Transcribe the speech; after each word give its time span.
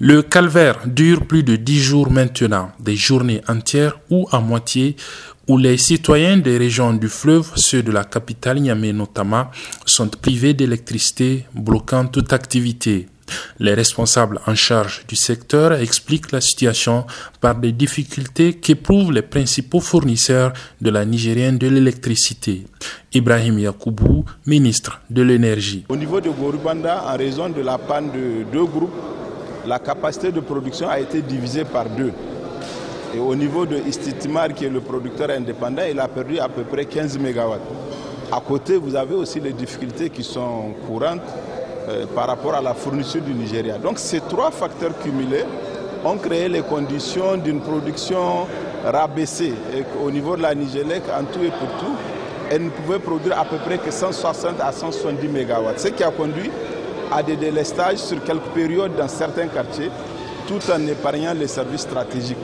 Le 0.00 0.22
calvaire 0.22 0.78
dure 0.86 1.26
plus 1.26 1.42
de 1.42 1.56
dix 1.56 1.80
jours 1.80 2.08
maintenant, 2.08 2.70
des 2.78 2.94
journées 2.94 3.40
entières 3.48 3.98
ou 4.10 4.28
à 4.30 4.38
moitié, 4.38 4.94
où 5.48 5.58
les 5.58 5.76
citoyens 5.76 6.36
des 6.36 6.56
régions 6.56 6.92
du 6.92 7.08
fleuve, 7.08 7.50
ceux 7.56 7.82
de 7.82 7.90
la 7.90 8.04
capitale 8.04 8.60
Niamey 8.60 8.92
notamment, 8.92 9.46
sont 9.86 10.06
privés 10.06 10.54
d'électricité, 10.54 11.46
bloquant 11.52 12.06
toute 12.06 12.32
activité. 12.32 13.08
Les 13.58 13.74
responsables 13.74 14.40
en 14.46 14.54
charge 14.54 15.02
du 15.08 15.16
secteur 15.16 15.72
expliquent 15.72 16.30
la 16.30 16.40
situation 16.40 17.04
par 17.40 17.56
des 17.56 17.72
difficultés 17.72 18.54
qu'éprouvent 18.54 19.10
les 19.12 19.22
principaux 19.22 19.80
fournisseurs 19.80 20.52
de 20.80 20.90
la 20.90 21.04
Nigérienne 21.04 21.58
de 21.58 21.66
l'électricité. 21.66 22.66
Ibrahim 23.12 23.58
Yakoubou, 23.58 24.24
ministre 24.46 25.00
de 25.10 25.22
l'Énergie. 25.22 25.84
Au 25.88 25.96
niveau 25.96 26.20
de 26.20 26.30
Gorubanda, 26.30 27.02
en 27.04 27.16
raison 27.16 27.48
de 27.48 27.62
la 27.62 27.78
panne 27.78 28.12
de 28.12 28.44
deux 28.52 28.64
groupes, 28.64 28.94
la 29.68 29.78
capacité 29.78 30.32
de 30.32 30.40
production 30.40 30.88
a 30.88 30.98
été 30.98 31.20
divisée 31.20 31.64
par 31.64 31.84
deux. 31.84 32.12
Et 33.14 33.18
au 33.18 33.34
niveau 33.34 33.66
de 33.66 33.76
Istitimar, 33.76 34.48
qui 34.54 34.64
est 34.64 34.70
le 34.70 34.80
producteur 34.80 35.28
indépendant, 35.30 35.82
il 35.88 36.00
a 36.00 36.08
perdu 36.08 36.38
à 36.38 36.48
peu 36.48 36.62
près 36.62 36.86
15 36.86 37.18
MW. 37.18 37.54
À 38.32 38.40
côté, 38.40 38.76
vous 38.78 38.96
avez 38.96 39.14
aussi 39.14 39.40
les 39.40 39.52
difficultés 39.52 40.08
qui 40.08 40.24
sont 40.24 40.72
courantes 40.86 41.20
euh, 41.88 42.06
par 42.14 42.26
rapport 42.28 42.54
à 42.54 42.62
la 42.62 42.72
fourniture 42.74 43.20
du 43.20 43.32
Nigeria. 43.34 43.76
Donc 43.78 43.98
ces 43.98 44.20
trois 44.20 44.50
facteurs 44.50 44.98
cumulés 45.02 45.44
ont 46.04 46.16
créé 46.16 46.48
les 46.48 46.62
conditions 46.62 47.36
d'une 47.36 47.60
production 47.60 48.46
rabaissée. 48.84 49.52
Au 50.02 50.10
niveau 50.10 50.36
de 50.36 50.42
la 50.42 50.54
Nigélec, 50.54 51.02
en 51.18 51.24
tout 51.24 51.40
et 51.42 51.48
pour 51.50 51.68
tout, 51.78 51.94
elle 52.50 52.64
ne 52.64 52.70
pouvait 52.70 52.98
produire 52.98 53.38
à 53.38 53.44
peu 53.44 53.56
près 53.58 53.76
que 53.78 53.90
160 53.90 54.60
à 54.60 54.72
170 54.72 55.28
MW. 55.28 55.72
Ce 55.76 55.88
qui 55.88 56.02
a 56.02 56.10
conduit 56.10 56.50
à 57.12 57.22
des 57.22 57.36
délestages 57.36 57.98
sur 57.98 58.22
quelques 58.24 58.50
périodes 58.54 58.96
dans 58.96 59.08
certains 59.08 59.48
quartiers, 59.48 59.90
tout 60.46 60.60
en 60.72 60.86
épargnant 60.86 61.34
les 61.34 61.48
services 61.48 61.82
stratégiques. 61.82 62.36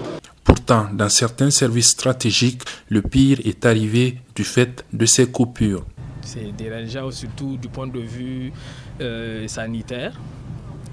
Pourtant, 0.42 0.86
dans 0.92 1.08
certains 1.08 1.50
services 1.50 1.90
stratégiques, 1.90 2.62
le 2.88 3.02
pire 3.02 3.38
est 3.44 3.64
arrivé 3.66 4.18
du 4.34 4.44
fait 4.44 4.84
de 4.92 5.06
ces 5.06 5.26
coupures. 5.26 5.84
C'est 6.22 6.52
dérangeant 6.56 7.10
surtout 7.10 7.56
du 7.56 7.68
point 7.68 7.86
de 7.86 8.00
vue 8.00 8.52
euh, 9.00 9.46
sanitaire. 9.46 10.12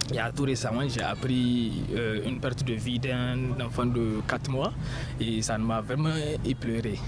Il 0.10 0.16
y 0.16 0.20
a 0.20 0.30
tout 0.32 0.44
récemment, 0.44 0.82
j'ai 0.90 1.02
appris 1.02 1.84
euh, 1.96 2.28
une 2.28 2.40
perte 2.42 2.66
de 2.66 2.74
vie 2.74 3.00
d'un 3.00 3.38
enfant 3.66 3.86
de 3.86 4.20
4 4.28 4.52
mois 4.52 4.74
et 5.22 5.42
ça 5.42 5.58
m'a 5.58 5.80
vraiment 5.80 6.12
éploré. 6.46 7.00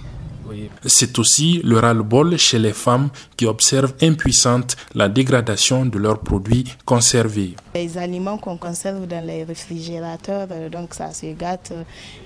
C'est 0.86 1.18
aussi 1.20 1.62
le 1.64 1.78
ras-le-bol 1.80 2.38
chez 2.38 2.60
les 2.60 2.74
femmes 2.74 3.10
qui 3.38 3.46
observent 3.46 3.94
impuissantes 4.02 4.76
la 4.96 5.10
dégradation 5.10 5.86
de 5.86 5.98
leurs 5.98 6.20
produits 6.20 6.66
conservés. 6.86 7.56
Les 7.76 7.98
aliments 7.98 8.38
qu'on 8.38 8.58
conserve 8.58 9.08
dans 9.08 9.26
les 9.26 9.44
réfrigérateurs, 9.44 10.48
euh, 10.52 10.70
donc 10.70 10.94
ça 10.94 11.12
se 11.12 11.34
gâte. 11.34 11.74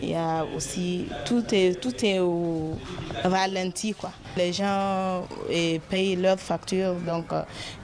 Il 0.02 0.10
y 0.10 0.16
a 0.16 0.46
aussi 0.56 1.06
tout 1.26 1.44
est 1.52 1.80
tout 1.80 1.94
est 2.04 2.20
au 2.20 2.78
ralenti 3.24 3.94
quoi. 3.94 4.12
Les 4.38 4.54
gens 4.54 5.28
eh, 5.50 5.80
payent 5.90 6.16
leurs 6.16 6.40
factures, 6.40 6.94
donc 7.06 7.26
euh, 7.34 7.42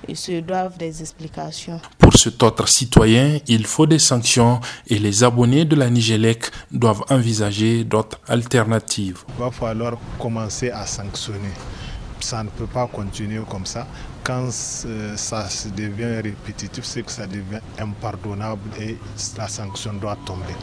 ils 0.07 0.15
se 0.15 0.39
doivent 0.39 0.77
des 0.77 1.01
explications. 1.01 1.79
Pour 1.97 2.13
cet 2.13 2.43
autre 2.43 2.67
citoyen, 2.67 3.39
il 3.47 3.65
faut 3.65 3.87
des 3.87 3.97
sanctions 3.97 4.59
et 4.87 4.99
les 4.99 5.23
abonnés 5.23 5.65
de 5.65 5.75
la 5.75 5.89
Nigélec 5.89 6.45
doivent 6.71 7.03
envisager 7.09 7.83
d'autres 7.83 8.19
alternatives. 8.27 9.23
Il 9.29 9.43
va 9.43 9.49
falloir 9.49 9.93
commencer 10.19 10.69
à 10.69 10.85
sanctionner. 10.85 11.53
Ça 12.19 12.43
ne 12.43 12.49
peut 12.49 12.67
pas 12.67 12.85
continuer 12.85 13.41
comme 13.49 13.65
ça. 13.65 13.87
Quand 14.23 14.47
euh, 14.85 15.17
ça 15.17 15.47
devient 15.75 16.21
répétitif, 16.21 16.83
c'est 16.85 17.01
que 17.01 17.11
ça 17.11 17.25
devient 17.25 17.59
impardonnable 17.79 18.69
et 18.79 18.95
la 19.37 19.47
sanction 19.47 19.93
doit 19.93 20.17
tomber. 20.23 20.53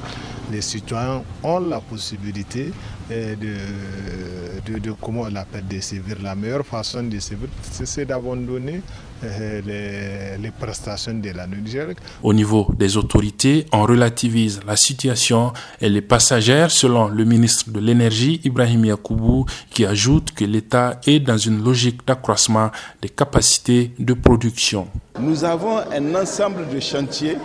Les 0.51 0.61
citoyens 0.63 1.23
ont 1.43 1.61
la 1.61 1.81
possibilité 1.81 2.73
euh, 3.11 3.35
de, 3.37 4.73
de, 4.73 4.79
de, 4.79 4.93
comment 5.01 5.23
on 5.23 5.29
l'appelle, 5.31 5.67
de 5.67 5.81
sévir. 5.81 6.17
La 6.23 6.35
meilleure 6.35 6.67
façon 6.67 7.03
de 7.03 7.19
sévir, 7.19 7.49
c'est 7.71 8.05
d'abandonner 8.05 8.83
euh, 9.23 9.61
les, 9.67 10.43
les, 10.43 10.51
prestations 10.51 11.15
de 11.15 11.31
la 11.31 11.47
Nigeria. 11.47 11.95
Au 12.23 12.33
niveau 12.33 12.69
des 12.77 12.97
autorités, 12.97 13.67
on 13.73 13.83
relativise 13.83 14.61
la 14.67 14.77
situation 14.77 15.53
et 15.81 15.89
les 15.89 16.01
passagères, 16.01 16.71
selon 16.71 17.09
le 17.09 17.25
ministre 17.25 17.71
de 17.71 17.81
l'Énergie, 17.81 18.41
Ibrahim 18.45 18.85
Yakoubou, 18.87 19.45
qui 19.71 19.85
ajoute 19.85 20.33
que 20.33 20.45
l'État 20.45 21.01
est 21.07 21.21
dans 21.21 21.37
une 21.37 21.63
logique 21.63 22.07
d'accroissement 22.07 22.71
des 23.03 23.09
capacités 23.11 23.93
de 23.99 24.15
production. 24.15 24.89
Nous 25.21 25.45
avons 25.45 25.79
un 25.79 26.15
ensemble 26.15 26.69
de 26.73 26.81
chantiers 26.81 27.37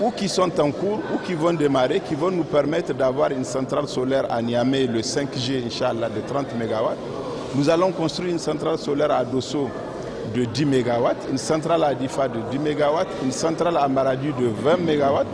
ou 0.00 0.10
qui 0.10 0.28
sont 0.28 0.50
en 0.60 0.70
cours 0.70 1.00
ou 1.14 1.18
qui 1.24 1.34
vont 1.34 1.52
démarrer, 1.52 2.00
qui 2.00 2.14
vont 2.14 2.30
nous 2.30 2.44
permettre 2.44 2.92
d'avoir 2.94 3.30
une 3.30 3.44
centrale 3.44 3.88
solaire 3.88 4.26
à 4.30 4.40
Niamey 4.42 4.86
le 4.86 5.00
5G, 5.00 5.66
Inch'Allah, 5.66 6.08
de 6.08 6.20
30 6.26 6.46
MW. 6.54 6.90
Nous 7.54 7.68
allons 7.70 7.92
construire 7.92 8.30
une 8.32 8.38
centrale 8.38 8.78
solaire 8.78 9.12
à 9.12 9.24
Dosso 9.24 9.68
de 10.34 10.44
10 10.44 10.64
MW, 10.66 11.08
une 11.30 11.38
centrale 11.38 11.84
à 11.84 11.94
Difa 11.94 12.28
de 12.28 12.38
10 12.50 12.58
MW, 12.58 13.04
une 13.24 13.32
centrale 13.32 13.76
à 13.76 13.86
Maradi 13.88 14.28
de 14.28 14.46
20 14.46 14.76
MW. 14.78 15.24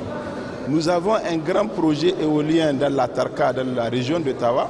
Nous 0.68 0.88
avons 0.88 1.14
un 1.14 1.36
grand 1.38 1.66
projet 1.66 2.14
éolien 2.20 2.74
dans 2.74 2.94
la 2.94 3.08
Tarka, 3.08 3.52
dans 3.52 3.74
la 3.74 3.84
région 3.84 4.20
de 4.20 4.32
Tawa, 4.32 4.68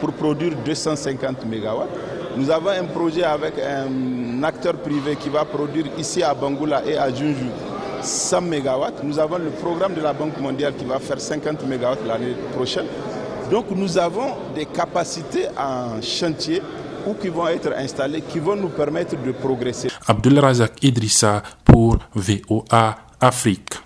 pour 0.00 0.12
produire 0.12 0.52
250 0.64 1.44
MW. 1.44 1.82
Nous 2.36 2.48
avons 2.50 2.70
un 2.70 2.84
projet 2.84 3.24
avec 3.24 3.54
un 3.58 4.42
acteur 4.42 4.74
privé 4.74 5.16
qui 5.16 5.28
va 5.28 5.44
produire 5.44 5.86
ici 5.98 6.22
à 6.22 6.32
Bangoula 6.32 6.82
et 6.86 6.96
à 6.96 7.08
Junju 7.12 7.50
100 8.02 8.40
MW. 8.42 8.84
Nous 9.04 9.18
avons 9.18 9.38
le 9.38 9.50
programme 9.50 9.94
de 9.94 10.00
la 10.00 10.12
Banque 10.12 10.38
mondiale 10.40 10.74
qui 10.76 10.84
va 10.84 10.98
faire 10.98 11.20
50 11.20 11.62
MW 11.66 12.06
l'année 12.06 12.34
prochaine. 12.54 12.86
Donc 13.50 13.66
nous 13.70 13.98
avons 13.98 14.34
des 14.54 14.66
capacités 14.66 15.46
en 15.58 16.00
chantier 16.00 16.62
ou 17.06 17.14
qui 17.14 17.28
vont 17.28 17.48
être 17.48 17.72
installées 17.76 18.22
qui 18.22 18.38
vont 18.38 18.56
nous 18.56 18.68
permettre 18.68 19.16
de 19.22 19.32
progresser. 19.32 19.88
Abdul 20.06 20.38
Razak 20.38 20.82
Idrissa 20.82 21.42
pour 21.64 21.98
VOA 22.14 22.96
Afrique. 23.20 23.82